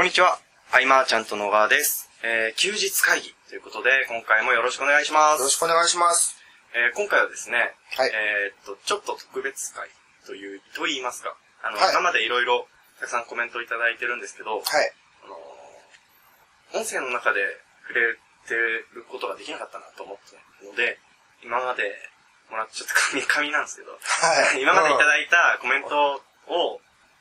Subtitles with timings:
[0.00, 0.40] こんにちは。
[0.72, 2.08] アイマーちゃんと野川です。
[2.24, 5.44] えー、休日会議ということで、今回もよろしくお願いします。
[5.44, 6.40] よろしくお願いします。
[6.72, 9.92] えー、今回はですね、はいえーっと、ちょっと特別会
[10.24, 11.36] という、と言いますか。
[11.60, 12.64] あの、はい今までいろいろ
[12.96, 14.64] たくさんコメントいただいてるんですけど、はい。
[15.20, 17.44] あのー音声の中で
[17.92, 18.16] 触れ
[18.48, 20.96] てることができなかったなと思ったので、
[21.44, 21.92] 今まで
[22.48, 24.64] もらっちゃった紙、紙なんですけど、はい。
[24.64, 26.80] 今までいたいだいたコメントを、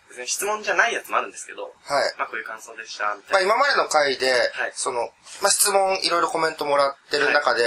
[0.09, 1.73] 別に質問じゃないやつもあるんですけど、はい。
[2.18, 3.55] まあこういう感想でした、みたいな。
[3.55, 5.09] まあ今までの回で、はいその、
[5.41, 7.63] まあ質問いろいろコメントもらってる中で、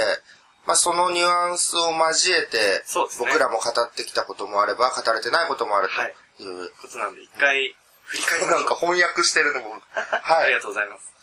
[0.67, 10.43] まあそのニュアンスを交えて、そうですね僕らも語ってきたこともあれば、語れてないこともあるはいという、ことなんで、一回振り返りましょうなんか翻訳してるのも、 はい。
[10.43, 11.13] ありがとうございます。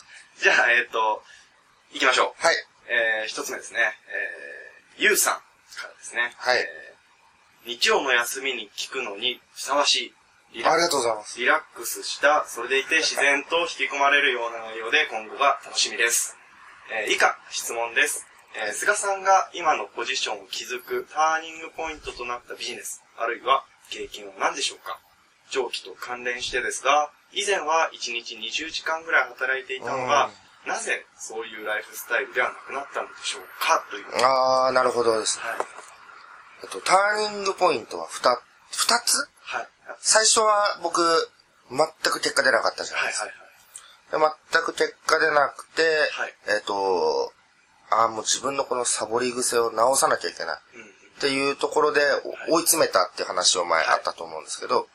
[0.41, 1.23] じゃあ、えっ、と、
[1.91, 2.45] 行きましょう。
[2.45, 2.55] はい。
[2.87, 3.97] えー、一つ目ですね。
[4.07, 6.33] えー、ゆうさんからですね。
[6.37, 6.91] はいえー
[7.65, 10.13] 日曜の休みに聞くのにふさわしい。
[10.53, 11.39] リラありがとうございます。
[11.39, 16.35] リラックスした、それでいて自然と引き込まれるような内容で今後が楽しみです。
[16.91, 18.25] えー以下、質問です。
[18.55, 24.99] えー菅さんが今のポジションを築くターニングポイントとなったビジネス、あるいは経験は何でしょうか？
[25.51, 30.29] 上記と関連してですが、以前は1日20時間ぐらい働いていたのが、
[30.67, 33.83] なぜそういうライフスタイルではなくなったのでしょうか？
[33.89, 34.11] という。
[34.11, 34.23] はい。
[34.23, 35.43] あー、なるほどですね。
[36.63, 38.29] えっと、ターニングポイントは二、
[38.71, 39.15] 二つ？
[39.17, 39.29] はい。
[39.99, 41.01] 最初は僕、
[41.69, 44.31] 全く結果出なかったじゃないはいですかはいはい。
[44.33, 46.33] で全く結果出なくて、はい。
[46.47, 47.33] えっ、と、
[47.89, 50.57] ああ、もう自分のこのサボり癖を直さなきゃいけない。
[51.17, 52.01] っていうところで
[52.49, 53.93] お追い詰めたっていう話を前はい。
[53.95, 54.87] あったと思うんですけど、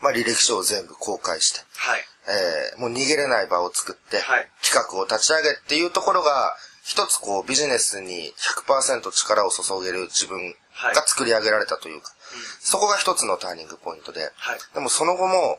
[0.00, 2.00] まあ履歴書を全部公開して、はい。
[2.28, 4.48] えーもう逃げれない場を作って、はい。
[4.62, 8.32] 企画を立ち上げっていうところが、一つこうビジネスに
[8.66, 10.94] 100%力を注げる自分はい。
[10.94, 12.12] が作り上げられたというか、
[12.60, 14.58] そこが一つのターニングポイントで、はい。
[14.74, 15.58] でもその後も、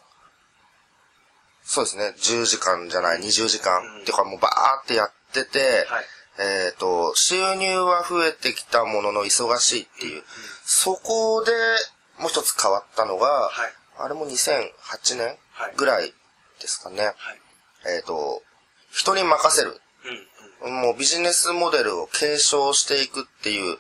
[1.64, 6.06] そうですね、10時間じゃない、20時間、うんっていうかもうバーってやってて、はい。
[6.40, 10.24] えっ、と、収入は増えてきたものの忙しいっていう、
[10.66, 11.52] そこで
[12.20, 13.74] もう一つ変わったのが、はい。
[14.00, 16.14] あれも2008年はいぐらい
[16.62, 17.04] ですかね。
[17.04, 17.16] はい。
[17.98, 18.44] えっ、と、
[18.92, 19.82] 人に任せる。
[20.62, 20.82] うんうん。
[20.82, 23.78] もうビジネスモデルを継承していくっていう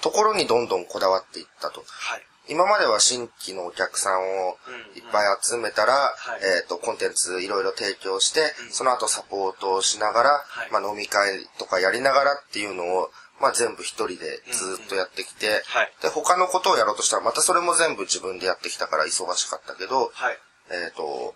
[0.00, 1.84] ところにどんどんこだわっていったと。
[1.86, 2.22] はい。
[2.50, 4.58] 今までは新規のお客さんを
[4.96, 15.92] いっぱい集めたら、はいえっ、と、コンテンツいろいろ提供して、うんその後サポートをしながら、はいまあ飲み会とかやりながらっていうのを、まあ全部一人でずっとやってきて、はい。
[16.02, 20.38] で、他のことをやろうとしたらまたそれも全部自分でやってきたから忙しかったけど、はい。
[20.70, 21.34] えっ、と、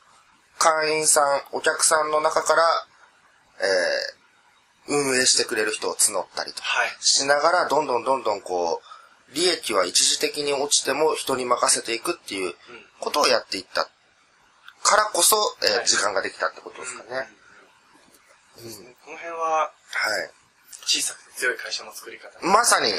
[0.58, 2.62] 会員さん、お客さんの中から、
[3.60, 6.62] えー、運営してくれる人を募ったりと。
[7.00, 8.93] しながら、どんどんどんどんこう、
[9.32, 12.54] 利益は一時的に落ちても人に任せていくっていう
[13.00, 13.88] ことをやっていった
[14.84, 17.28] からこそ、えーはい時間ができたってことですかね。
[18.58, 20.30] うんこの辺は、はい。
[20.86, 22.96] 小さくて強い会社の作り方にまさに、はい。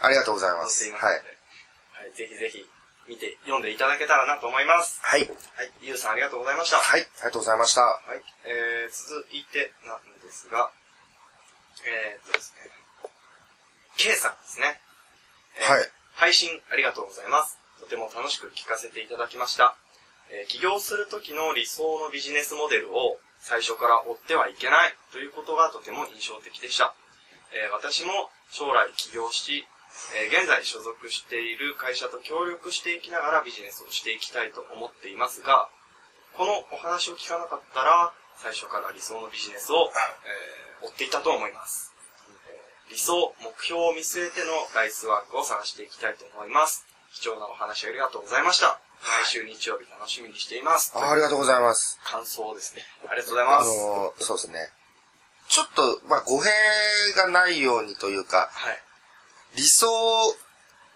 [0.00, 0.88] ありがとうございます。
[0.90, 1.14] ますはい。
[1.14, 2.12] はい。
[2.16, 2.64] ぜひぜひ、
[3.08, 5.00] 見て、読んでいただけたらなと思います。
[5.02, 5.20] はい。
[5.20, 5.30] はい。
[5.82, 6.78] ゆうさんありがとうございました。
[6.78, 7.02] はい。
[7.02, 7.82] ありがとうございました。
[7.82, 8.22] はい。
[8.46, 10.70] えー、続いてなんですが、
[11.84, 12.70] えーっとですね、
[13.96, 14.80] K さんですね。
[15.60, 15.88] はい。
[16.14, 17.58] 配信ありがとうございます。
[17.80, 19.76] とても楽しく聞かせていただきました。
[20.30, 26.94] えー起業する時の理想のビジネスモデルを最初から追ってはいけないということがとても印象的でした。
[27.52, 29.66] えー私も将来起業し、
[30.16, 35.68] え現在所属している会社と協力していきながらビジネスをしていきたいと思っていますが、
[36.36, 39.92] このお話を聞かなかったら、最初から理想のビジネスを、
[40.82, 41.91] え追っていたと思います。
[42.92, 46.84] えー理想、目標を見据えてのライスワークを探していきたいと思います。
[47.14, 48.78] 貴重なお話ありがとうございました。
[49.02, 50.92] 毎週日曜日楽しみにしています。
[50.94, 51.98] あありがとうございます。
[52.04, 52.82] 感想ですね。
[53.08, 53.68] ありがとうございあます。
[53.68, 54.68] のーそうですね。
[55.48, 56.48] ちょっと、まあ、語弊
[57.16, 58.78] がないようにというか、はい。
[59.56, 59.86] 理想、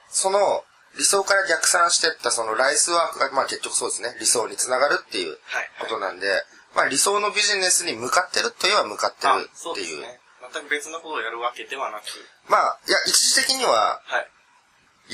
[0.09, 0.65] その、
[0.97, 5.71] 理想から逆算してったそのライスワークが、まあ結局そうですね、理想につながるっていうはい。
[5.81, 6.27] ことなんで、
[6.75, 10.05] まあ理想のビジネスに向かってるといえば向かってあるっていう。
[10.53, 12.05] 全く別のことをやるわけではなく、
[12.49, 14.31] まあ、いや、一時的には、はい。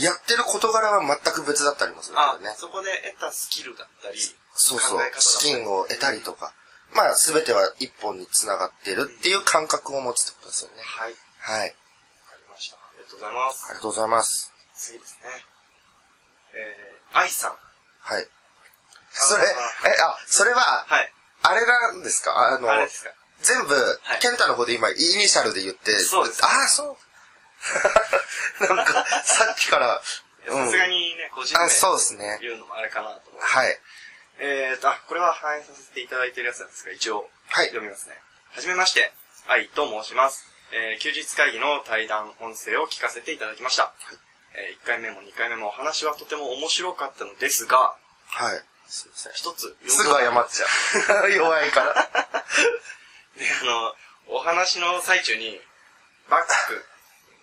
[0.02, 2.54] やってる事柄は全く別だったりもするからあ、ね。
[2.56, 2.88] そこで
[3.20, 4.18] 得たスキルだったり、
[4.54, 6.54] そうそう資金を得たりとか、
[6.94, 10.82] まあ全ては一本につながってるっていう感覚を持つってことですよね。
[10.82, 11.14] はい。
[11.40, 11.68] はい。
[11.68, 12.76] わかりました。
[12.76, 13.64] ありがとうございます。
[13.66, 14.52] ありがとうございます。
[14.74, 15.44] 次ですね。
[16.54, 17.56] えー、愛さん。
[18.00, 18.26] はい。
[19.12, 21.12] それ、あえ、あ、それは、はい。
[21.42, 22.34] あれなんですか？
[22.34, 23.10] あの、あれですか？
[23.42, 26.96] 全部、いケンタの方で今、イニシャルで言って、そうですああ、そ
[28.60, 28.66] う。
[28.74, 30.02] なんか、さっきから、
[30.48, 33.46] さすがにね、個人そうですね言うのもあれかなと思って。
[33.46, 33.80] はい。
[34.38, 37.66] えーと、あ、これは反映させていただいているやつなんですが、一応、はい。
[37.66, 38.20] 読みますね。
[38.50, 39.12] はじめまして、
[39.46, 40.46] 愛と申します。
[40.72, 43.92] えー休日会議の対談音声を聞かせていただきました。
[44.54, 47.94] え1回目も2回目もお話はとても面白かったのですが、
[48.26, 48.62] はい。
[48.88, 49.32] すいません。
[49.34, 51.30] 一つ、すぐ謝っちゃう。
[51.32, 52.44] 弱いから。
[53.36, 53.94] で、あの、
[54.26, 55.60] お話の最中に、
[56.28, 56.84] バック、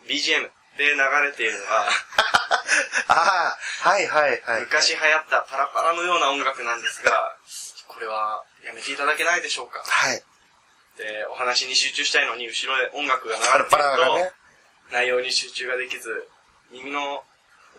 [0.08, 0.96] BGM で流
[1.26, 1.90] れているのが、
[3.08, 4.62] ああ、はいはいはい。
[4.62, 7.36] 昔流行ったパラパラのような音楽なんですが、
[7.88, 9.84] これはやめていただけないでしょうか？
[9.86, 10.24] はい。
[10.98, 14.34] で、お話に集中したいのに後ろで音楽が流れていると。
[14.92, 16.28] 内容に集中ができず、
[16.72, 17.24] 耳の、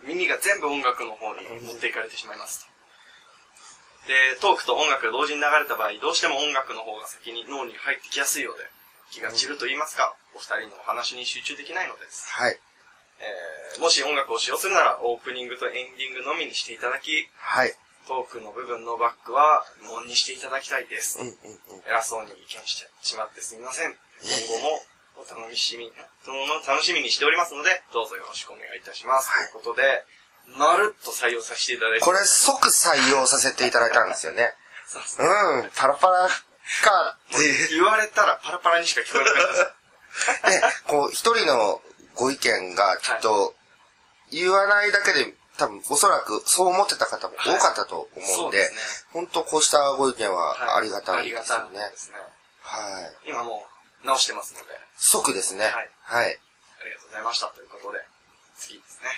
[0.03, 2.71] 耳が全部音楽の方に持っていかれてしまいますと。
[4.07, 8.65] で、トークと音楽が同時に流れた場合、どうしても音楽の方が先に脳に入ってきやすいようで、
[9.11, 12.29] 気が散ると言いますか、お二人のお話に集中できないのです。
[12.29, 12.59] はい。
[13.19, 17.73] えー、もし音楽を使用するなら、オープニングとエンディングのみにしていただき、はい。
[18.07, 21.19] トークの部分のバックは、無音にしていただきたいです。
[21.19, 21.83] うんうんうん。
[21.85, 23.95] 偉そうに意見してしまってすみません。
[24.21, 24.81] 今後も
[25.17, 25.91] お楽しみ、
[26.65, 29.29] 楽しみにしておりますので、どうぞよろしくお願いいたします。
[29.29, 30.03] はいということで、
[30.47, 32.05] まるっと採用させていただいて。
[32.05, 34.53] これ即採用させていただいたんですよね。
[34.87, 37.67] そうですねうん、パラパラかって。
[37.71, 40.61] 言われたらパラパラにしか聞こえなかったです。
[40.61, 41.81] で、 こう、一人の
[42.15, 43.55] ご意見がきっと、
[44.31, 48.79] 言わないだけで、多分、おそらくそう思ってた方も多かったと思うんで、そうですね
[49.13, 51.79] 本当こうしたご意見ははありがたいですよね。
[51.79, 52.17] たいですね。
[52.61, 53.29] はい。
[53.29, 53.67] 今も
[54.03, 55.65] う直してますので、即ですね。
[55.65, 56.39] はいはい。
[56.81, 57.47] ありがとうございました。
[57.47, 57.99] ということで、
[58.57, 59.09] 次ですね。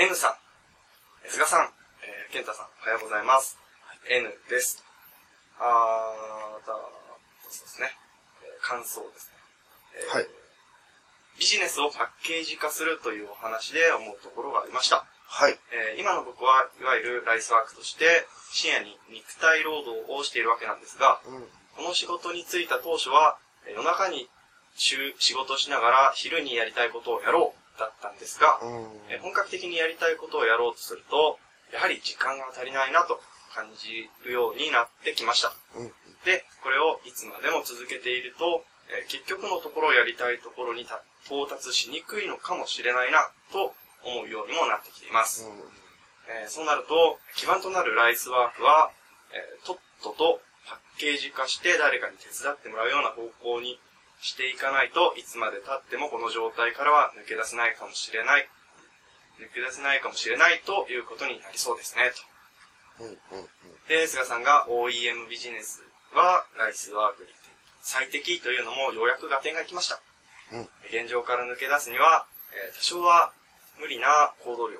[0.00, 0.34] N さん、
[1.24, 1.68] えー菅さん、
[2.00, 3.58] えー、健太さん、おはようございます。
[4.08, 4.82] N です。
[5.60, 7.92] あー、だそうですね。
[8.40, 9.36] えー感想ですね。
[10.00, 10.26] えーはい
[11.38, 15.04] ビジネスをパッケージ化するというお話で思うところがありました。
[15.28, 15.58] はい。
[15.72, 21.44] えー今の僕はいわゆるライスワークとして深夜に肉体労働をしているわけなんですが、うん。
[21.76, 23.36] この仕事に就いた当初は、
[23.68, 24.28] えー夜中に
[24.76, 29.00] 中仕事しながら昼にやりたいことをやろうだったんですが、うん。
[29.08, 31.38] えー本格的にやりたいことをやろうとすると、
[31.72, 33.20] やはり時間が足りないなと
[33.54, 35.52] 感じるようになってきました。
[35.76, 35.92] うん。
[36.24, 43.74] で、これをいつまでも続けていると、えー結局のところやりたいところにた到達しにくいのかもしれないなと
[44.04, 45.48] 思うようにもなってきています。
[46.28, 48.90] えーそうなると、基盤となるライスワークは、
[49.32, 53.78] えーとっととパッケージ化して誰かに手伝ってもらうような方向に
[54.20, 58.48] していかないといつまで経ってもこの状態からは抜け出せないかもしれない、
[59.40, 62.12] 抜け出せないかもしれないということになりそうですね、
[62.98, 63.04] と。
[63.04, 63.08] うん。
[63.08, 63.40] うん。
[63.40, 63.48] うん。
[63.88, 65.82] で、菅さんが OEM ビジネス
[66.12, 67.28] はライスワークに
[67.82, 70.00] 最適というのもようやく合点がきました。
[70.52, 73.32] うん現状から抜け出すには、えー多少は
[73.78, 74.78] 無理な行動量、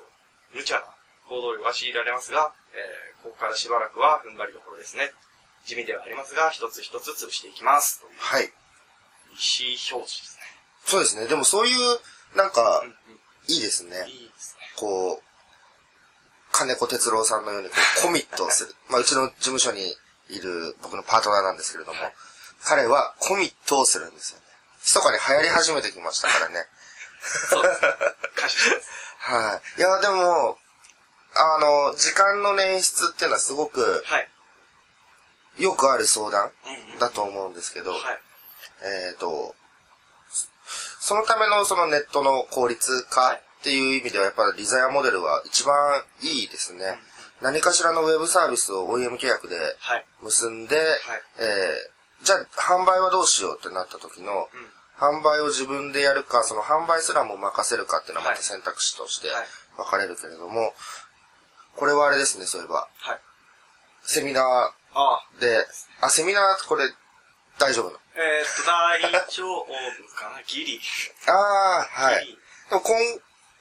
[0.53, 0.85] 無茶な
[1.29, 5.13] 行動量が強いられますが、えーここからしばらくは踏ん張りどころですね。
[5.67, 8.05] 地味ではありますが、一つ一つ潰していきます。
[8.19, 8.51] はい。
[9.41, 10.43] 意思表示ですね。
[10.85, 11.27] そうですね。
[11.27, 11.99] でもそういう、
[12.37, 12.85] なんか
[13.49, 14.05] いいですね。
[14.07, 14.67] いいですね。
[14.77, 15.23] こう、
[16.53, 18.75] 金子哲郎さんのようにこう コミットをする。
[18.89, 19.97] まあ、うちの事務所に
[20.29, 22.15] いる僕のパートナーなんですけれども、はい
[22.63, 24.45] 彼はコミットをするんですよね。
[24.83, 26.67] 密かに流行り始めてきましたからね。
[27.49, 27.89] そうですね。
[28.37, 28.91] 感謝します。
[29.19, 29.81] はい。
[29.81, 30.59] いや、でも、
[31.35, 34.29] あの、時間の捻出っていうのはすごくはい。
[35.59, 36.51] よくある相談
[36.99, 38.21] だと思うんですけど、はい。
[38.83, 39.55] えっ、と、
[41.01, 46.99] そのためのそのネットの効率化っていう意味ではやっぱりリザヤモデルは一番いいですね。
[47.41, 50.05] 何かしらのウェブサービスを OEM 契約ではい。
[50.23, 50.77] 結んで、
[51.39, 54.49] えーじゃあ販売はどうしようってなった時の、
[54.99, 59.47] 販売を自分でやるか、その販売すらも任せるかっていうのはまた選択肢としてはい
[59.77, 60.75] 分かれるけれども、
[61.77, 62.89] これはあれですね、そういえば。
[62.99, 63.21] はい。
[64.03, 64.43] セミナ。
[65.39, 65.65] ーで、
[66.03, 66.85] あ、セミナーこれ
[67.59, 67.99] 大丈夫なの？
[68.21, 69.01] えーっと、大
[69.33, 69.65] 丈夫
[70.15, 70.79] かなギリ。
[71.27, 72.37] ああ、はい。
[72.69, 72.99] でも今、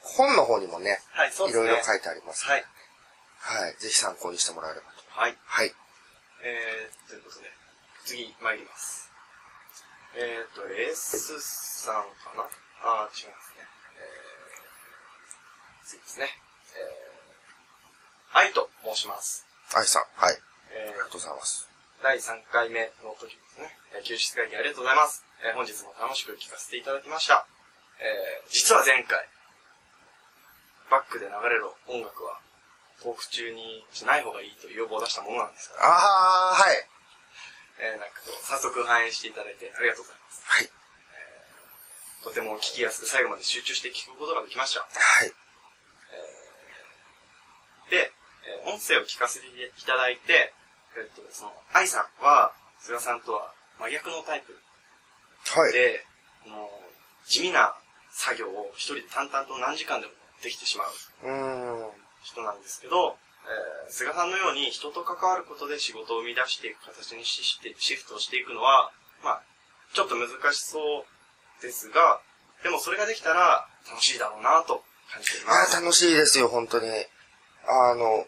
[0.01, 1.67] 本の方にもね、はい、そういですね。
[1.69, 2.45] ろいろ書いてあります。
[2.45, 2.65] はい。
[3.39, 3.75] はい。
[3.79, 5.03] ぜひ参考にしてもらえればと。
[5.17, 5.37] はい。
[5.45, 5.73] はい。
[6.43, 7.49] えー、ということで、
[8.03, 9.09] 次参ります。
[10.15, 12.43] えーっと、S さんかな？
[12.83, 13.63] あー、違いますね。
[13.95, 16.27] えー、次ですね。
[16.75, 19.45] えー、愛と申します。
[19.73, 20.33] 愛さん、はい。
[20.33, 20.37] あ
[20.71, 21.68] えりがとうございます。
[21.99, 23.77] ー、第3回目の時ですね。
[23.95, 25.25] えー休日会議ありがとうございます。
[25.43, 27.47] えー、本日も楽しく聞かせていただきました。
[27.99, 29.27] えー、実は前回、
[30.89, 32.39] バックで流れる音楽は、
[33.03, 36.75] トーク中にしない方がいいという要望を出したものなんですが、ああ、はい。
[37.79, 40.43] えー、なんかこう、早速反映していただいてありがとうございます。
[40.45, 40.69] はい。
[42.23, 44.81] とても聞きやすく最後まで集中して聞くことができました。
[44.81, 44.87] は
[45.25, 45.31] い。
[47.89, 48.11] で、
[48.47, 49.51] えー音声を聞かせてい
[49.85, 50.53] ただいて、
[50.97, 54.57] えっと、その、愛さんは、菅さんとは真逆のタイプ
[55.59, 55.73] はい。
[55.73, 56.05] で、
[56.47, 57.75] もう、地味な
[58.11, 60.91] 作業を一人で淡々と何時間でもできてしまう
[61.23, 61.91] うーん。
[62.23, 63.17] 人なんですけど、
[63.85, 68.91] えー、菅さんのように人と関わることで仕事を生み出していく形にししてシフトしていくのは、
[69.23, 69.41] まあ、
[69.93, 70.79] ちょっと難しそ
[71.59, 72.19] うですが、
[72.63, 75.75] でもそれができたら楽しいだろうなと感じていいます。
[75.75, 76.87] や、楽しいですよ、本当に。
[77.67, 78.27] あの、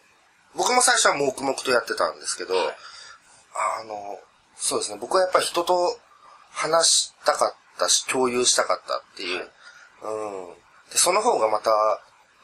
[0.54, 2.76] 僕も最初は黙々とやってたんですけど、はい
[3.80, 4.18] あの、
[4.56, 5.98] そうですね、僕はやっぱり人と
[6.50, 9.50] 話したかったし、共有したかったっていう。
[10.02, 10.54] うん。
[10.90, 11.70] でその方がまた、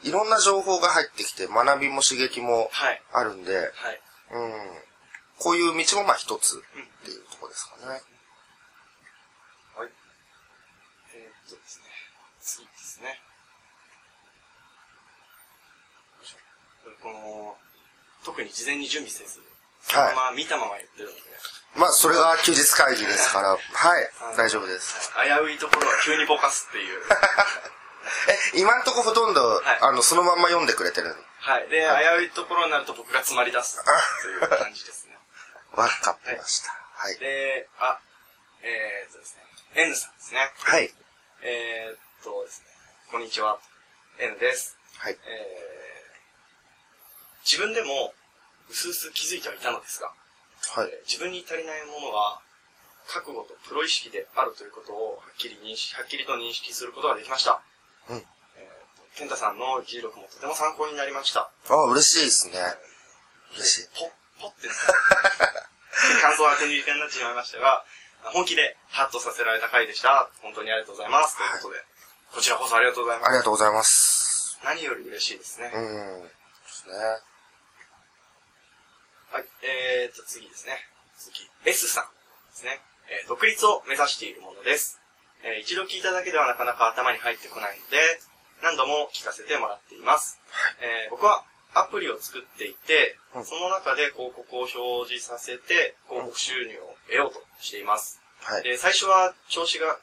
[0.03, 3.03] いろんな情報が入ってきて、学びも刺激もはい。
[3.13, 3.69] あるんで、はい。
[4.33, 4.53] うん。
[5.39, 7.87] こういう道もまあ一つっていうところですかね。
[7.93, 8.01] はい。
[11.15, 11.85] えーっとですね。
[12.41, 13.09] 次ですね。
[13.09, 13.15] よ
[16.23, 16.37] いしょ
[17.03, 17.57] この、
[18.39, 19.43] 特に事前に準備せず、
[19.99, 21.27] はいまま見たまま言ってるので、
[21.75, 23.59] まあ、それが休日会議ですから、はい、
[24.39, 25.11] 大丈夫です。
[25.11, 27.03] はい危ういところは急にぼかすっていう。
[28.55, 31.17] え、今んとこほとんど、はいあの、そのまんま読んでくれてる。
[31.41, 31.69] はい。
[31.69, 33.83] で、危ういところになると僕が詰まり出す
[34.23, 35.19] という感じですね。
[35.75, 36.71] わかってました。
[36.95, 37.19] はい。
[37.19, 37.99] で、あ、
[38.63, 39.43] えーっとですね、
[39.75, 40.53] N さんですね。
[40.63, 40.95] はい。
[41.43, 42.67] えーっとですね、
[43.11, 43.59] こんにちは。
[44.21, 44.79] N です。
[44.97, 45.19] はい。
[45.27, 48.15] えー、自分でも、
[48.69, 50.13] うすうす気づいてはいたのですが、
[50.75, 50.89] はい。
[50.91, 52.41] えー自分に足りないものが、
[53.09, 57.63] 覚悟とプロ意識であるということを、はっきり認識、はっきりと認識することができました。
[58.11, 58.17] うん。
[58.17, 61.51] えーと、健太さんの議事録もとても参考になりました。
[61.69, 62.61] あ、嬉しいですね。
[63.57, 63.89] 嬉しい。
[63.97, 64.11] ポッ、
[64.43, 64.75] ポッってな
[66.21, 67.85] 感想は手にになってしまいましたが、
[68.25, 70.29] 本気でハッとさせられた回でした。
[70.43, 71.37] 本当にありがとうございます。
[71.37, 71.85] ということで、
[72.35, 73.29] こちらこそありがとうございます。
[73.29, 74.59] ありがとうございます。
[74.63, 75.71] 何より嬉しいですね。
[75.73, 76.23] うん。
[76.23, 76.31] で
[76.69, 76.95] すね。
[79.33, 79.45] はい。
[79.63, 80.79] えーと、次ですね。
[81.19, 81.49] 次。
[81.65, 82.05] S さん
[82.51, 82.81] ですね。
[83.11, 85.01] えー独立を目指しているものです。
[85.45, 87.99] えー一度聞いただけではなかなか頭に入ってこないので、
[88.63, 90.41] 何度も聞かせてもらっています。
[90.81, 91.45] えー僕は
[91.75, 98.21] アプリを作っていて、うんその中で広告を表示させて、広告収入を得ようとしています。
[98.41, 98.63] はい。
[98.63, 99.99] で、最初は調子が、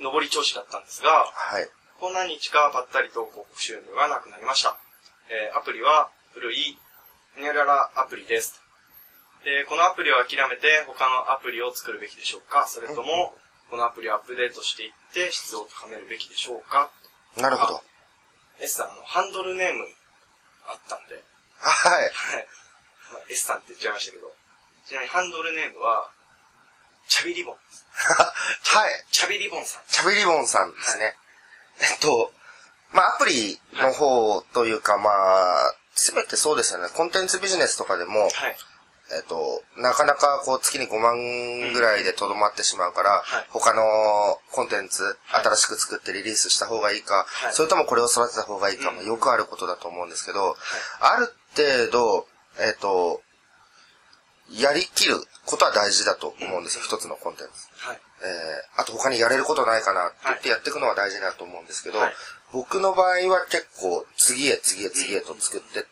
[0.00, 1.68] 上り調子だったんですが、はい。
[1.98, 4.78] こん何日かぱったりと広告収入がなくなりました。
[5.28, 6.78] えーアプリは古い
[7.38, 8.60] ニャララアプリです。
[9.44, 12.66] で、このアプリを諦めて他のアプリを作るべきでしょうか？
[12.66, 13.34] それとも、
[13.70, 16.90] このアプリをアップデートしていって質を高めるべきでしょうか？
[17.36, 17.82] なるほど。
[18.60, 19.86] S さん、あの、ハンドルネーム
[20.68, 21.22] あったんで、
[21.60, 22.02] はい。
[22.02, 22.46] はい。
[23.12, 24.32] まあ S さんって言っちゃいましたけど、
[24.86, 26.10] ちなみにハンドルネームは、
[27.08, 27.86] チャビリボンです。
[28.76, 29.04] はい。
[29.10, 29.82] チャビリボンさん。
[29.88, 31.16] チャビリボンさんですね。
[31.80, 32.32] えっと、
[32.92, 36.88] まあ、アプリの方というか、まあ、すべてそうですよね。
[36.96, 38.30] コンテンツビジネスとかでも、はい。
[39.12, 43.82] えっと、なかなかこう月に5万ぐらいでとどまってしまうから、はい他の
[44.52, 50.56] コンテンツ、はい新しく作ってリリースした方がいいか、はいそれともこれを育てた方がいいかもうんよくあることだと思うんですけど、
[51.00, 51.26] ある
[51.56, 52.26] 程度、
[52.64, 53.20] えっと、
[54.52, 57.88] やりきることは大事だと思うんですよ、一つのコンテンツ。
[57.88, 58.00] はい。
[58.22, 62.12] えー、あと他にやれることないかなって言ってやっていくのは大事だと思うんですけど、はい
[62.52, 65.88] 僕の場合は結構次へ次へ次へと作ってって、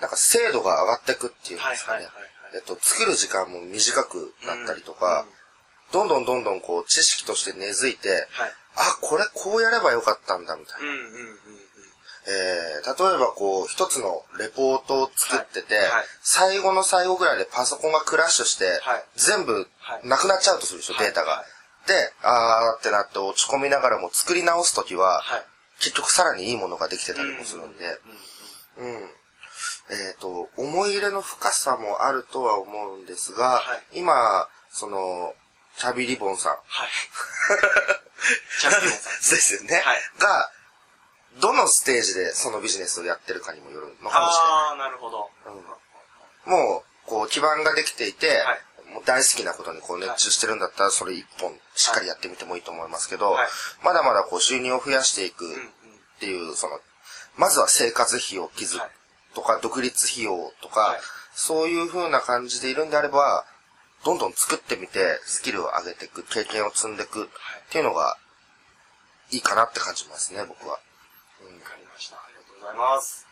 [0.00, 2.06] なんか精度が上がっていくっていうんですかね。
[2.54, 5.26] えっと、作る時間も短くなったりとか、
[5.92, 8.52] どんどんどんどんこう知識として根付いて、はい。
[8.76, 10.88] あ、これこうやればよかったんだみたいな。
[12.28, 21.32] えー、例えばこう、一つのレポートを作ってて、はいはい最後の最後ぐらいでパソコンがクラッシュして、はい全部はいなくなっちゃうとするでしょ、はいデータが。
[21.32, 21.44] はい
[21.86, 25.44] で、あーってなって落ち込みながらも作り直すときは、はい。
[25.78, 27.96] 結局さらにいいものができてたりもするんで、うんうんうん。
[28.78, 35.34] えっ、と、思い入れの深さもあるとは思うんですが、はい今、その、
[35.78, 36.52] チャビリボンさん。
[36.52, 36.88] はい。
[38.60, 39.12] チャンピオンさん。
[39.18, 39.82] ですよね。
[39.84, 40.50] はいが、
[41.36, 44.52] どのステージでそのビジネスをやってるかにもよるのかもしれない。
[44.70, 45.30] あー、なるほど。
[46.46, 48.60] もう、こう、基盤ができていて、はい
[48.92, 53.48] もう大好きなことにこう熱中してるんだったら、それ一本しっかりやってみてもいいと思いますけど、はい
[53.82, 55.72] まだまだこう収入を増やしていくっうんうん。
[56.20, 56.80] ていう、その、
[57.36, 58.90] まずは生活費を築くはい
[59.34, 61.00] とか、独立費用とか、はい
[61.36, 63.44] そういう風な感じでいるんであれば、
[64.06, 67.28] どんどん作ってみて、スキルを上げていく、経験を積んでいくっ
[67.70, 68.16] ていうのが、
[69.30, 70.72] いいかなって感じますね、僕は。
[70.72, 70.78] わ
[71.62, 72.16] かりました。
[72.16, 73.26] ありがとうございます。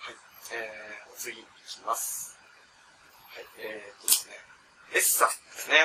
[0.00, 0.14] はい。
[0.52, 2.36] えー、次いきます。
[3.34, 3.44] はい。
[3.58, 4.34] えーっとですね。
[4.92, 5.76] S さんですね。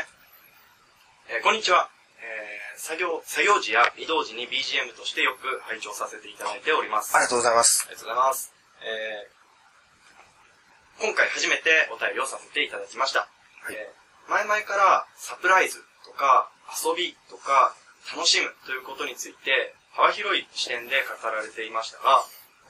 [1.29, 1.89] えー、こんにちは。
[2.21, 7.15] えー、作業、作業時や移動時に BGM としてよく拝聴させていただいております。
[7.15, 7.85] ありがとうございます。
[7.87, 8.53] ありがとうございます。
[8.83, 9.27] え
[10.99, 13.27] 今回初めてお便りをさせていただきました。
[13.63, 17.75] はいえー前々からサプライズとか遊びとか
[18.09, 22.25] 楽しむということについて幅広い視点で語られていましたが、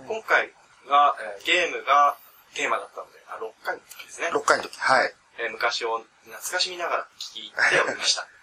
[0.06, 0.52] 今回
[0.90, 2.18] が、えーゲームが
[2.54, 4.30] テーマだったので、あ、6回の時ですね。
[4.36, 4.78] 6回の時。
[4.78, 5.14] はい。
[5.40, 8.28] えー昔を懐かしみながら聞いておりました。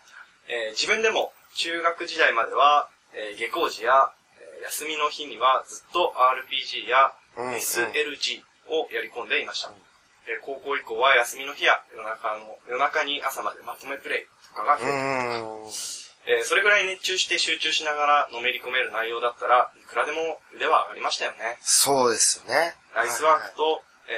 [0.52, 9.72] えー自分でも中学時代までは、えー下校時や、えー休みの日にはずっと RPG やうんうん SLG をやり込んでいました。
[10.28, 15.72] えー高校以降は休みの日や夜中の夜中に朝までまとめプレイとかが増うえて、ーん。
[16.24, 21.58] えーそれぐらい熱中して集中しながらのめり込める内容だったらいくらでも腕は上がりましたよね。
[21.62, 22.74] そうですよね。
[22.94, 24.12] ライスワークと、え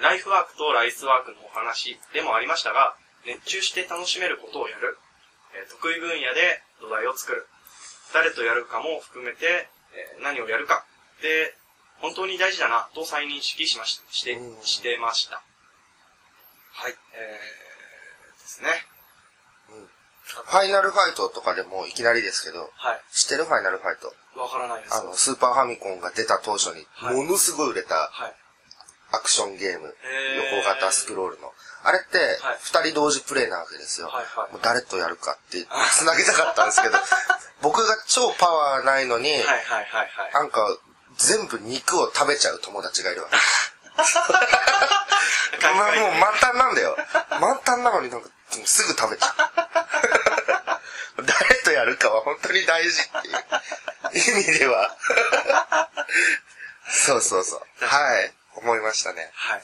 [0.00, 4.98] ーライフワークとライスワークのお話でもありましたが、熱中して楽しめることをやる。
[5.64, 7.46] えー得意分野で土台を作る。
[8.12, 10.84] 誰とやるかも含めて、えー何をやるか
[11.22, 11.54] で、
[12.00, 15.42] 本当に大事だなと再認識しまししてうん、してました。
[16.72, 18.68] はい、えー、ですね。
[20.24, 23.00] ファイナルファイトとかでもいきなりですけど、はい。
[23.12, 23.44] 知ってる？
[23.44, 24.94] ファイナルファイトわからないです。
[24.94, 28.34] あの、スーパーファミコンが出た当初に、はいものすごい売れたはい。
[29.12, 31.52] アクションゲーム、へー横型スクロールの。
[31.84, 34.08] あれってはい、二人同時プレイなわけですよ。
[34.08, 35.66] はいはいもう誰とやるかって、
[35.98, 36.96] 繋げたかったんですけど、
[37.60, 40.32] 僕が超パワーないのに、はいはいはいはい。
[40.32, 40.66] なんか、
[41.18, 43.36] 全部肉を食べちゃう友達がいるわけ。
[45.74, 46.96] まあもう満タンなんだよ。
[47.40, 48.28] 満タンなのになんか、
[48.64, 49.34] すぐ食べちゃ
[51.18, 51.24] う。
[51.24, 53.32] 誰とやるかは本当に大事ってい
[54.34, 54.96] う意味では。
[56.88, 57.86] そうそうそう。
[57.86, 58.32] はい。
[58.56, 59.30] 思いましたね。
[59.34, 59.62] はい。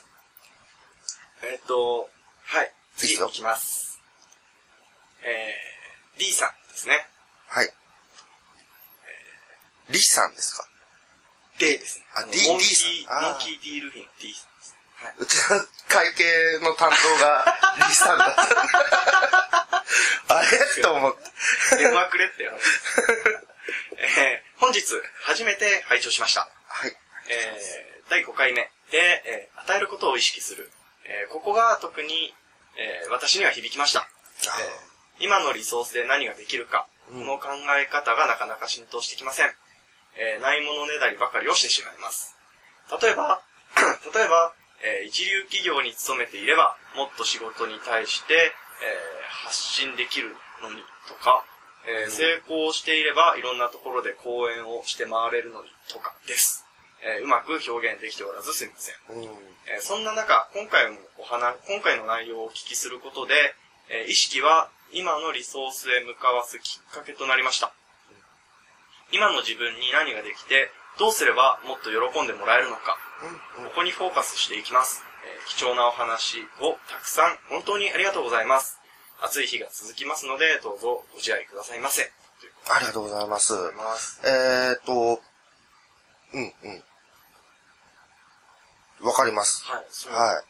[1.42, 2.10] えっ、と、
[2.44, 2.70] はい。
[2.96, 3.98] 次いきます。
[5.22, 7.06] えー、D さんですね。
[7.48, 7.70] はい。
[9.90, 10.66] リさんですか
[11.58, 12.04] ？D ですね。
[12.14, 12.52] あの D D さ
[13.20, 14.76] んモンキー D ルフィン D さんです。
[14.96, 15.14] はい。
[15.18, 17.44] うちの会計の担当が
[17.88, 18.42] リさんだった。
[20.36, 20.42] あ
[20.76, 20.82] れ？
[20.82, 21.30] と思って。
[21.76, 22.52] 電話くれってよ。
[23.96, 24.82] えー、本日、
[25.22, 26.48] 初めて拝聴しました。
[26.68, 26.96] はい。
[27.28, 30.70] えー、第5回目で、えー与えることを意識する。
[31.10, 32.32] えーここが特に、
[32.78, 34.06] えー私には響きました。
[34.46, 34.90] えー
[35.22, 39.50] 今のリソースで何ができるか、この考え方がなかなか浸透してきません。
[40.16, 42.36] えーないものねだりばかりをしてしまいます。
[43.02, 43.42] 例えば、
[44.14, 48.50] 例えば、えー一流企業に勤めていれば、もっと仕事に対して、えー
[49.46, 51.44] 発信できるのにとか、
[51.86, 56.64] えー成功していればいろんなところで講演をして回れるのにとかです。
[57.02, 58.96] えーうまく表現できておらずすみません。
[59.16, 59.24] うん。
[59.66, 63.34] えーそんな中、今回もお話、今回の内容をお聞きすることで、
[63.88, 67.72] えー意識は今のリソースへ向かわすきっかけとなりました。
[69.12, 72.98] 今の自分に何ができて、どうすればもっと喜んでもらえるのか、
[73.56, 75.02] ここにフォーカスしていきます。
[75.24, 78.78] えー貴重なお話をたくさん本当にありがとうございます。
[79.22, 82.10] 暑い日が続きますので、どうぞご自愛くださいませ。
[82.70, 83.52] ありがとうございます。
[83.76, 84.20] ます。
[84.24, 85.20] えーっと、
[86.32, 86.84] うんうん。
[89.02, 89.64] わかります。
[89.64, 90.44] はい、はい。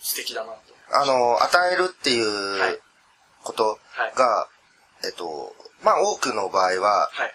[0.00, 0.58] 素敵だなと。
[0.92, 2.80] あの、与えるっていはいう
[3.44, 4.14] ことはい。
[4.14, 4.48] が、
[5.04, 7.34] えっと、まあ多くの場合は、はい。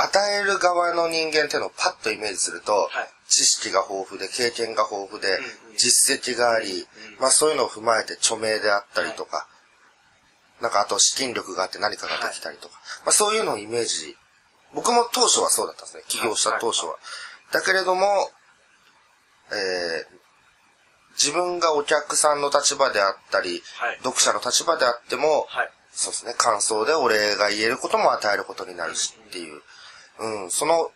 [0.00, 3.08] 与える側の人間っていうのをパッとイメージすると、はい。
[3.28, 5.44] 知識が豊富で、経験が豊富で、んうん
[5.78, 6.86] 実績があり、うん
[7.20, 9.46] まあそういうのを踏まえて著名であったりとか、
[10.60, 14.16] なんかあと資金力があって何かができたりとか、まあそういうのをイメージ、
[14.74, 16.96] 僕も当初はそうだったんですね、起業した当初は。
[17.52, 18.28] だけれども、
[19.52, 20.18] えー
[21.18, 23.96] 自分がお客さんの立場であったり、はい。
[24.04, 25.70] 読者の立場であっても、はい。
[25.90, 29.60] そうですね、感想でお礼が言えることも与えることになるしっていう。
[30.20, 30.92] うん、その、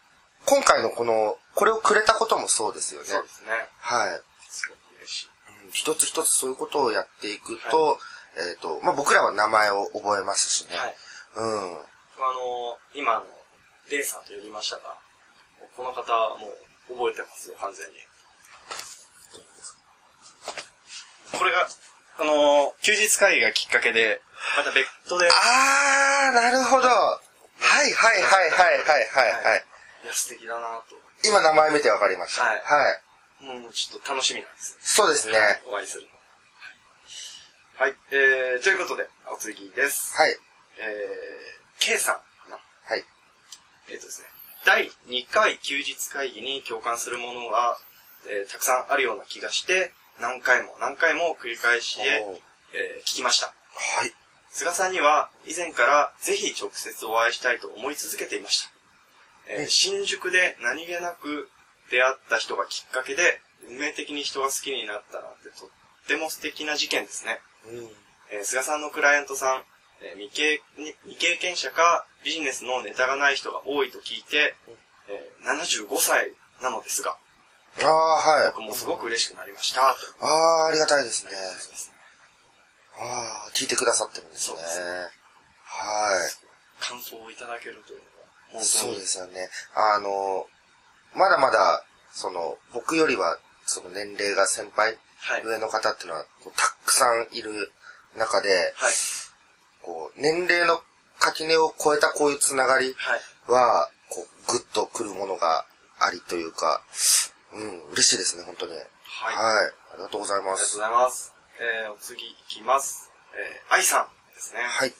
[0.46, 3.08] 今回のこの、これをくれたこともそうですよね。
[3.08, 3.50] そうですね。
[3.80, 4.20] はい。
[4.48, 5.26] すごく嬉しい。
[5.26, 7.98] うん一つ一つそういうことをやっていくと、
[8.36, 10.76] えっ、と、まあ、僕らは名前を覚えますしね。
[10.76, 10.96] はい。
[11.36, 11.76] うん。
[11.76, 13.24] あの、今の、
[13.90, 14.96] デイさんと呼びましたが、
[15.76, 16.46] この方はも
[16.90, 17.94] う覚えてますよ、完全に。
[21.38, 21.68] これが、
[22.18, 24.20] あの、休日会議がきっかけで、
[24.56, 26.88] また別途で、あー、なるほど。
[26.88, 27.18] は
[27.86, 29.64] いはいはいはいはいはいはい。
[30.04, 30.96] いや、素敵だなと。
[31.24, 32.42] 今名前見てわかりました。
[32.42, 32.56] はは
[33.40, 33.62] いい。
[33.62, 34.76] もうちょっと楽しみなんです。
[34.80, 35.38] そうですね。
[35.66, 36.08] お会いするの。
[37.78, 37.94] はい。
[38.10, 40.16] えー、ということで、お次です。
[40.16, 40.36] はい。
[40.78, 42.14] えー、K さん。
[42.14, 43.04] はい。
[43.88, 44.26] えっ、とですね、
[44.64, 47.78] 第2回休日会議に共感するものが、
[48.26, 52.04] えーたくさんあるような気がして、何回も何回も繰り返しで、
[52.74, 53.46] えー聞きました。
[53.46, 53.52] は
[54.06, 54.12] い。
[54.50, 58.70] 菅さんには以前からぜひ直接お会いしたいと思い続けていました。
[59.52, 61.48] えーうん新宿で何気なく
[61.90, 65.68] 出会った人がきっかけで、運命的に人が好きになったなんてとっ
[66.08, 67.40] ても素敵な事件ですね。
[67.66, 67.90] うん。
[68.30, 69.62] えー菅さんのクライアントさん、
[70.02, 74.54] えー未経に未経験者かビジネスのネタがない人が多いと聞いて、
[75.08, 77.16] えー75歳なのですが、
[77.80, 78.52] ああ、はい。
[78.52, 79.80] 僕もすごく嬉しくなりました。
[79.82, 81.32] ああ、ありがたいですね。
[82.98, 84.58] ああ、聞いてくださってるんですね。
[84.58, 84.84] すね
[85.64, 86.30] はい。
[86.80, 88.00] 感想をいただけるという
[88.52, 88.64] のは。
[88.64, 89.48] そうですよね。
[89.74, 90.46] あの、
[91.14, 95.44] まだまだ、その、僕よりは、その年齢が先輩、はい。
[95.44, 96.24] 上の方っていうのは、
[96.56, 97.72] たくさんいる
[98.16, 98.92] 中で、はい。
[99.82, 100.82] こう、年齢の
[101.18, 103.20] 垣根を超えたこういうつながりはい。
[103.46, 105.64] は、こう、ぐっとくるものが
[105.98, 106.82] ありというか、
[107.52, 108.72] うん、嬉しいですね、本当に。
[108.72, 108.82] はい。
[108.84, 109.72] はい。
[109.94, 111.00] ありがとうございますありがとうご。
[111.00, 111.34] ざいます。
[111.60, 113.10] えー、お次いきます。
[113.34, 114.60] えー、愛さんですね。
[114.62, 114.92] はい。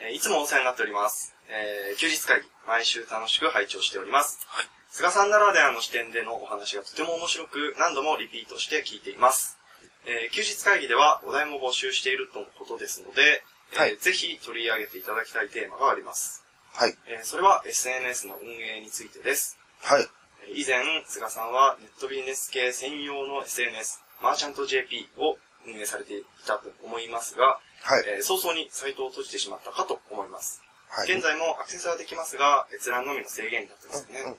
[0.00, 1.34] えーいつもお世話になっております。
[1.48, 4.44] えー、休日会議、毎週楽しく拝聴しております。
[4.48, 9.58] はい菅さんならではの視点でのお話がとても面白く、何度もリピートして聞いています。
[10.06, 13.42] えー、休日会議ではお題も募集しているとのことですので、
[13.74, 16.44] えーはいぜひ取り上げていただきたいテーマがあります。
[16.72, 16.94] はい。
[17.08, 19.58] えーそれは SNS の運営についてです。
[19.82, 20.06] はい。
[20.48, 28.04] えー以前、菅さんはネットビジネス系専用の SNS、マーチャント JP を運営されていたと思いますが、はい。
[28.06, 30.62] えー早々にサイトを閉じてしまったかと思います。
[30.88, 31.12] はい。
[31.12, 34.20] 現在もアクセスはできますが、閲覧のみの制限になってますね。
[34.20, 34.36] うんうん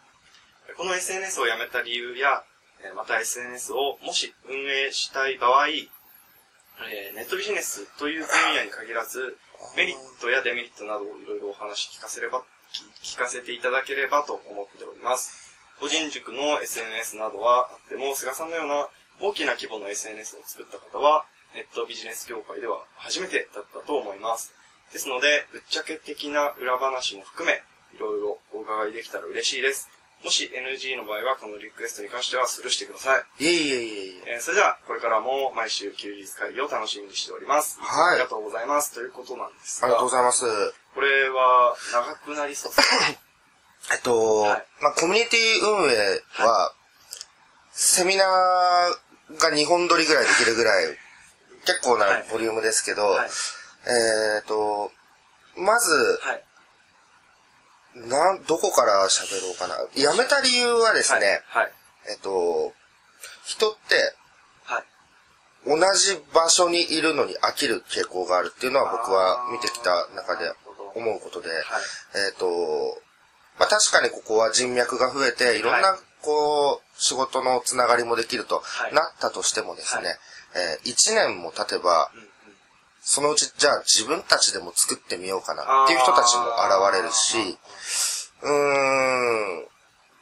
[0.76, 2.44] この SNS をやめた理由や、
[2.84, 9.38] えーまた SNS をもし運営したい場合、えーネットビジネスという分野に限らず、
[9.78, 12.44] メリットやデメリットなどをいろいろお話聞かせれば、
[13.02, 15.47] 聞聞かせていただければと思っております。
[15.80, 18.88] 個人塾の SNS などはあっても、菅さんのような
[19.22, 24.54] 大きな規模の SNS を作った方は、ネットビジネス業界では初めてだったと思います。
[24.94, 27.62] ですので、ぶっちゃけ的な裏話も含め、
[27.96, 29.90] いろいろお伺いできたら嬉しいです。
[30.24, 33.44] もし NG の場合は、このリクエストに関してはスルーしてください。
[33.44, 34.34] いえいえいえいえ。
[34.36, 37.80] えーそれでは、これからも毎週休日会議を楽しみにしております。
[37.80, 38.94] はいありがとうございます。
[38.94, 40.46] ということなんですが、ありがとうございます。
[40.96, 43.20] これは長くなりそうですね。
[43.92, 45.96] えっと、はいまあ、コミュニティ運営
[46.44, 46.74] は、
[47.72, 50.86] セミナーが2本撮りぐらいできるぐらい、
[51.66, 53.30] 結構なはいボリュームですけど、はい。
[53.88, 54.92] えっと、
[55.56, 56.44] まず、はい。
[58.10, 59.76] なん、どこから喋ろうかな。
[59.96, 61.72] やめた理由はですね、はい。
[62.10, 62.74] えっと、
[63.46, 64.14] 人って
[64.66, 64.84] はい。
[65.66, 70.52] 同じ場所にいるのに飽きる傾向があるっていうのは僕は見てきた中で
[70.96, 71.62] 思うことで、はい。
[72.28, 73.02] えっ、と、
[73.60, 75.62] まあ、確かにここは人脈が増えて、い。
[75.62, 78.94] ろんな、はこう、仕事のつながりもできるとはい。
[78.94, 80.18] なったとしてもですね、はい。
[80.56, 82.12] えー1年も経てば、
[83.02, 87.58] そのうち、じゃあ自分たちでも作ってみようかなっていう人たちも現れるし、
[88.42, 89.68] うーん、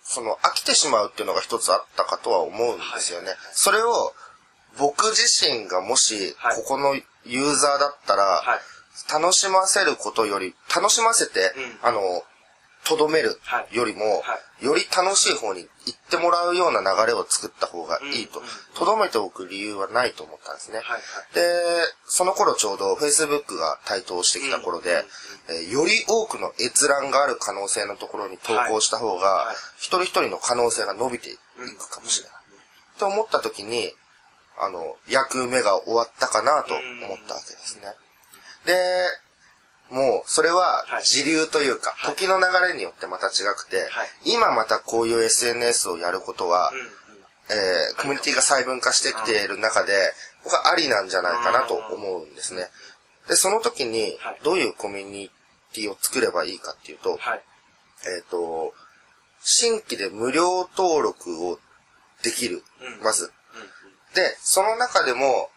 [0.04, 3.30] その飽きてしまうっていうのが一つあったかとは思うんですよね。
[3.30, 3.38] はい。
[3.54, 4.14] それを
[4.78, 6.56] 僕自身がもしはい。
[6.58, 8.60] ここのユーザーだったら、はい。
[9.12, 11.80] 楽しませることより、楽しませて、うん。
[11.82, 12.24] あの、
[12.86, 13.76] とどめるはい。
[13.76, 18.42] よりも、はより楽しい方に行ってもらうような流れを作った方がいいと。
[18.76, 20.82] とどめておく理由はないと思ったんですね。
[21.34, 21.44] で、
[22.06, 25.04] その頃ちょうど Facebook が台頭してきた頃で、
[25.50, 31.38] えーより多くの閲覧がある可能性のところに投稿した方が、一人一人の可能性が伸びてい
[31.78, 32.36] くかもしれない。
[32.98, 33.92] と思った時に、
[34.58, 36.82] あの、役目が終わったかなと思
[37.16, 37.94] ったわけですね。
[38.66, 38.74] で、
[39.90, 46.72] もう、それははい時流というか、はい時の流れによってまた違くて、はい今またこういう SNS をやることは。
[47.48, 50.12] えーコミュニティが細分化してきている中で、
[50.44, 52.70] 僕はありなんじゃないかなと思うんですね。
[53.28, 55.30] で、その時にはい、どういうコミュニ
[55.74, 57.44] ティを作ればいいかっていうと、はい。
[58.18, 58.74] えっ、と、
[59.42, 61.60] 新規で無料登録を
[62.24, 63.02] できるう。
[63.02, 63.26] んまず。
[63.26, 63.32] うん
[64.16, 65.50] で、その中でも、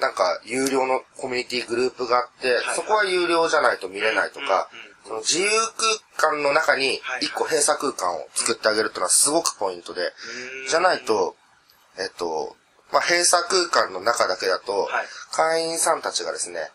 [0.00, 5.48] なんか、有料のコミュニティグループがあって、はいそこは有料じゃないと見れないとか、うんうんその自由
[6.18, 10.68] 空間の中にはい一個閉鎖空間を作ってあげるっていうのはすごくポイントで、うん。
[10.68, 11.36] じゃないと、
[11.98, 12.54] えっと、
[12.92, 15.06] まあ、閉鎖空間の中だけだと、はい。
[15.32, 16.70] 会員さんたちがですね、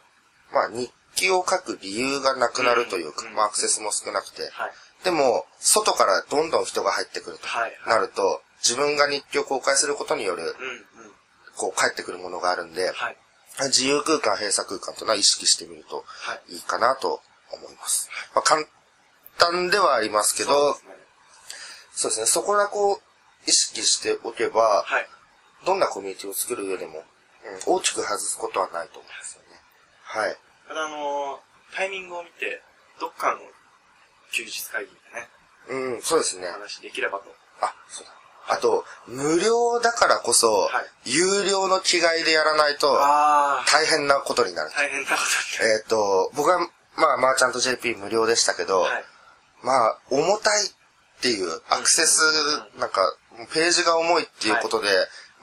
[0.54, 4.72] まあ、日記を書く理由がなくなるというか、うんまあ、アクセスも少なくて、はい。
[5.04, 7.72] でも、外からどんどん人が入ってくるとはい。
[7.88, 11.12] なると、自分が日記を公開することによる、うんうん。
[11.58, 13.18] こう、返ってくるものがあるんで、はい。
[13.68, 16.56] 自由空間、閉鎖空間というのは意識してみるとはい。
[16.56, 17.22] いいかなと
[17.54, 18.10] 思います。
[18.34, 18.66] まあ、簡
[19.38, 20.74] 単ではありますけど、
[21.94, 23.02] そうですねそこがこう、
[23.48, 25.08] 意識しておけば、はい。
[25.66, 27.04] どんなコミュニティを作る上でも、
[27.68, 29.48] うん、大きく外すことはないと思うんですよね。
[30.04, 30.38] はい。
[30.68, 32.62] ただあのー、タイミングを見て、
[33.00, 33.40] どっかの
[34.32, 36.52] 休日会議でね、うん、そうですねお。
[36.52, 37.26] 話できればと。
[37.62, 38.14] あ、そうだ。
[38.48, 42.98] あと、無料だからこそ、はい有料の気概でやらないと、
[43.68, 44.72] 大変なことになる。
[44.76, 45.80] 大変なことになる。
[45.80, 46.58] えっ、と、僕は、
[46.98, 49.04] まあ、マーチャント JP 無料でしたけど、はい。
[49.62, 50.70] まあ、重たいっ
[51.22, 52.22] ていう、アクセス、
[52.80, 53.16] なんか、
[53.54, 54.88] ページが重いっていうことで、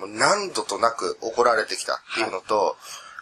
[0.01, 2.77] もう何度となく怒られてきたっていうのと、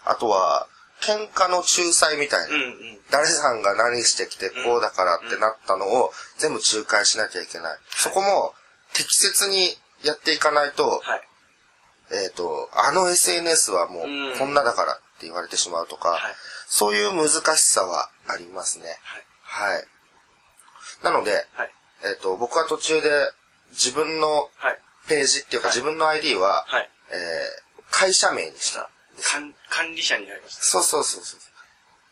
[0.06, 0.66] あとは、
[1.02, 2.98] 喧嘩の仲裁みたいな、うんうん。
[3.10, 7.78] 誰さんが何してきてこうだからってなったのを全部仲介しなきゃいけない。
[7.90, 8.54] そこも
[8.94, 11.22] 適切にやっていかないと、はい。
[12.12, 16.20] えっ、と、あの SNS はもううんこんなだからって言われてしまうとか、はい
[16.72, 18.84] そういう難しさはありますね。
[19.02, 19.72] はい。
[19.72, 19.84] はい。
[21.02, 21.70] なので、はい。
[22.04, 23.10] えっ、と、僕は途中で
[23.72, 24.78] 自分のはい。
[25.08, 26.88] ページっていうかはい自分の ID は、はい。
[27.10, 28.88] えー会社名にした。
[29.20, 30.62] 管管理者になりました。
[30.62, 31.40] そうそうそうそう。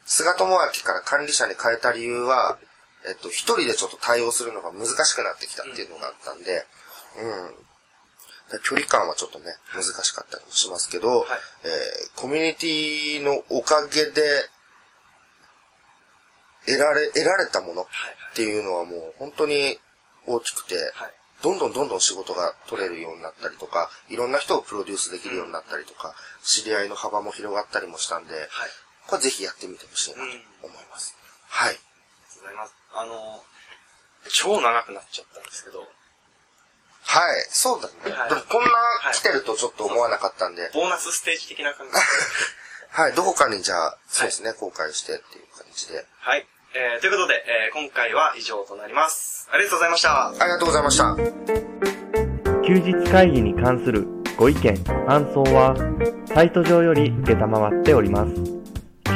[0.04, 2.58] 菅智明から管理者に変えた理由は、
[3.06, 6.66] えっと、一人でちょっと対応するのが難しくなってきたっていうのがあったんで、
[7.18, 8.61] うん。
[8.64, 11.28] 距離感はちょっとね、難しかったりもしますけど、はい
[11.64, 14.48] えーコミュニティのおかげで、
[16.66, 17.87] 得られ、得られたものっ
[18.34, 19.78] ていうのはもう本当に
[20.26, 21.12] 大きくて、はい。
[21.42, 28.48] どんどんどんどん仕事が取れるようになったりとか、いろんな人をプロデュースできるようになったりとか、知り合いの幅も広がったりもしたんで、はい。
[29.06, 30.22] これぜひやってみてほしいなと
[30.66, 31.16] 思います。
[31.46, 31.76] はい。
[32.40, 32.74] ございます。
[32.94, 33.42] あの、
[34.31, 35.87] 超長くなっちゃったんですけど、
[37.09, 37.46] はい。
[37.48, 38.12] そうだね。
[38.12, 38.68] はいでもこんな
[39.12, 41.98] 来てるとちょっと思わなかったんで、ボーナスステージ的な感じで。
[42.90, 43.14] はい。
[43.14, 46.05] どこかにじゃあ、そうですね、公開してっていう感じで。
[46.20, 46.46] はい。
[46.74, 49.48] えー、ということで、えー、今回は以上となります。
[49.51, 50.29] ありがとうございました。
[50.29, 51.16] ありがとうございました。
[52.66, 55.74] 休日会議に関するご意見、感想は、
[56.35, 58.35] サイト上より受けたまわっております。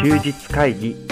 [0.03, 1.12] 休日会議